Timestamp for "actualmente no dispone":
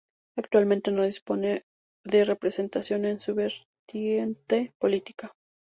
0.35-1.63